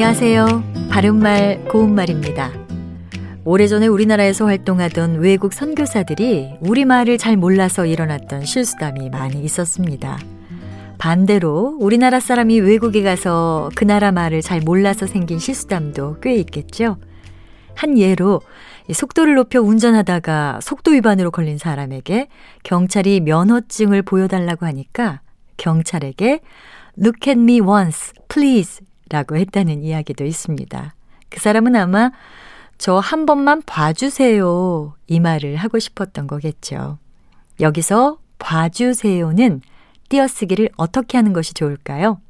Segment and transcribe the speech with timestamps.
[0.00, 0.62] 안녕하세요.
[0.90, 2.52] 바른말 고운말입니다.
[3.44, 10.16] 오래전에 우리나라에서 활동하던 외국 선교사들이 우리말을 잘 몰라서 일어났던 실수담이 많이 있었습니다.
[10.98, 16.98] 반대로 우리나라 사람이 외국에 가서 그 나라 말을 잘 몰라서 생긴 실수담도 꽤 있겠죠.
[17.74, 18.40] 한 예로
[18.92, 22.28] 속도를 높여 운전하다가 속도 위반으로 걸린 사람에게
[22.62, 25.22] 경찰이 면허증을 보여달라고 하니까
[25.56, 26.38] 경찰에게
[26.96, 30.94] Look at me once, please 라고 했다는 이야기도 있습니다.
[31.30, 32.10] 그 사람은 아마
[32.78, 34.94] 저 한 번만 봐주세요.
[35.08, 36.98] 이 말을 하고 싶었던 거겠죠.
[37.60, 39.62] 여기서 봐주세요는
[40.08, 42.20] 띄어쓰기를 어떻게 하는 것이 좋을까요?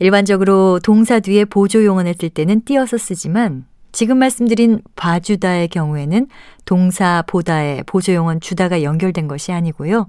[0.00, 6.26] 일반적으로 동사 뒤에 보조 용어를 쓸 때는 띄어서 쓰지만 지금 말씀드린 봐주다의 경우에는
[6.64, 10.08] 동사 보다에 보조 용어 주다가 연결된 것이 아니고요.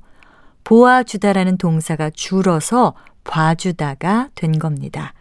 [0.64, 5.14] 보아주다라는 동사가 줄어서 봐주다가 된 겁니다.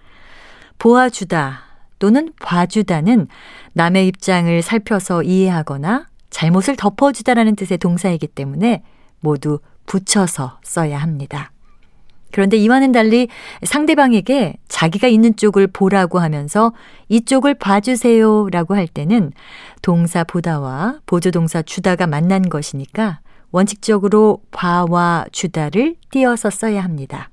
[0.84, 1.62] 보아주다
[1.98, 3.26] 또는 봐주다는
[3.72, 8.82] 남의 입장을 살펴서 이해하거나 잘못을 덮어주다라는 뜻의 동사이기 때문에
[9.20, 11.52] 모두 붙여서 써야 합니다.
[12.32, 13.28] 그런데 이와는 달리
[13.62, 16.74] 상대방에게 자기가 있는 쪽을 보라고 하면서
[17.08, 19.32] 이쪽을 봐주세요 라고 할 때는
[19.80, 23.20] 동사 보다와 보조동사 주다가 만난 것이니까
[23.52, 27.30] 원칙적으로 봐와 주다를 띄어서 써야 합니다.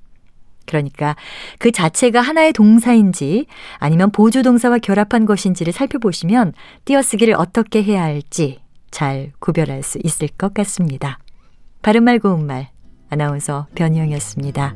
[0.71, 1.15] 그러니까
[1.59, 3.45] 그 자체가 하나의 동사인지
[3.77, 6.53] 아니면 보조동사와 결합한 것인지를 살펴보시면
[6.85, 11.19] 띄어쓰기를 어떻게 해야 할지 잘 구별할 수 있을 것 같습니다.
[11.81, 12.69] 바른말 고운말
[13.09, 14.75] 아나운서 변희영이었습니다.